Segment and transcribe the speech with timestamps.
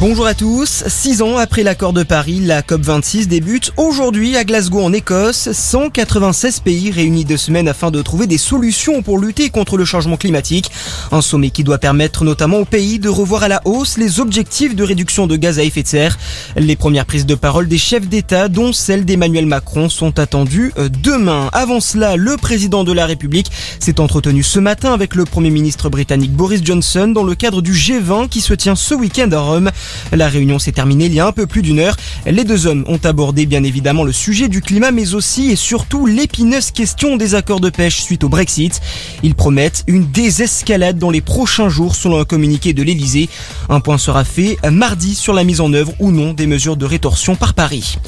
[0.00, 0.84] Bonjour à tous.
[0.88, 5.50] Six ans après l'accord de Paris, la COP26 débute aujourd'hui à Glasgow en Écosse.
[5.52, 10.16] 196 pays réunis deux semaines afin de trouver des solutions pour lutter contre le changement
[10.16, 10.70] climatique.
[11.12, 14.74] Un sommet qui doit permettre notamment aux pays de revoir à la hausse les objectifs
[14.74, 16.18] de réduction de gaz à effet de serre.
[16.56, 20.88] Les premières prises de parole des chefs d'État, dont celle d'Emmanuel Macron, sont attendues euh,
[20.88, 21.48] demain.
[21.52, 25.88] Avant cela, le président de la République s'est entretenu ce matin avec le Premier ministre
[25.88, 29.70] britannique Boris Johnson dans le cadre du G20 qui se tient ce week-end à Rome.
[30.12, 31.96] La réunion s'est terminée il y a un peu plus d'une heure.
[32.26, 36.06] Les deux hommes ont abordé bien évidemment le sujet du climat, mais aussi et surtout
[36.06, 38.80] l'épineuse question des accords de pêche suite au Brexit.
[39.22, 43.28] Ils promettent une désescalade dans les prochains jours selon un communiqué de l'Elysée.
[43.68, 46.84] Un point sera fait mardi sur la mise en œuvre ou non des mesures de
[46.84, 47.98] rétorsion par Paris.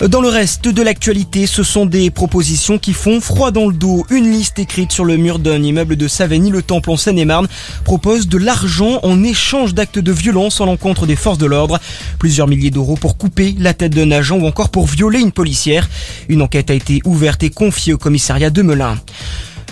[0.00, 4.04] Dans le reste de l'actualité, ce sont des propositions qui font froid dans le dos.
[4.10, 7.48] Une liste écrite sur le mur d'un immeuble de Savigny, le Temple en Seine-et-Marne,
[7.82, 11.80] propose de l'argent en échange d'actes de violence à l'encontre des forces de l'ordre.
[12.18, 15.88] Plusieurs milliers d'euros pour couper la tête d'un agent ou encore pour violer une policière.
[16.28, 18.98] Une enquête a été ouverte et confiée au commissariat de Melun.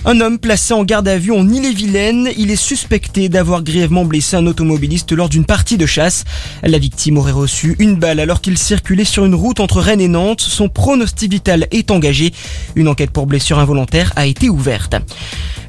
[0.06, 4.36] Un homme placé en garde à vue en Ille-et-Vilaine, il est suspecté d'avoir grièvement blessé
[4.36, 6.24] un automobiliste lors d'une partie de chasse.
[6.62, 10.08] La victime aurait reçu une balle alors qu'il circulait sur une route entre Rennes et
[10.08, 10.42] Nantes.
[10.42, 12.34] Son pronostic vital est engagé.
[12.74, 14.94] Une enquête pour blessure involontaire a été ouverte.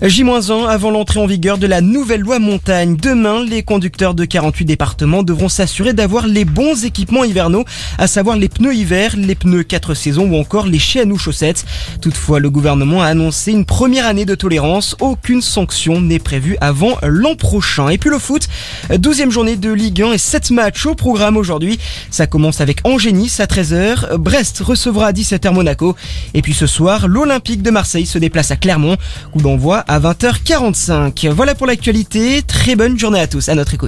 [0.01, 2.97] J-1 avant l'entrée en vigueur de la nouvelle loi montagne.
[3.01, 7.63] Demain, les conducteurs de 48 départements devront s'assurer d'avoir les bons équipements hivernaux,
[7.97, 11.65] à savoir les pneus hiver, les pneus 4 saisons ou encore les chaînes ou chaussettes.
[12.01, 14.97] Toutefois, le gouvernement a annoncé une première année de tolérance.
[14.99, 17.87] Aucune sanction n'est prévue avant l'an prochain.
[17.87, 18.49] Et puis le foot,
[18.89, 21.79] 12e journée de Ligue 1 et 7 matchs au programme aujourd'hui.
[22.11, 24.17] Ça commence avec Angénis à 13h.
[24.17, 25.95] Brest recevra à 17h Monaco.
[26.33, 28.97] Et puis ce soir, l'Olympique de Marseille se déplace à Clermont.
[29.31, 31.29] Coup d'envoi à 20h45.
[31.29, 32.41] Voilà pour l'actualité.
[32.41, 33.49] Très bonne journée à tous.
[33.49, 33.83] À notre écoute.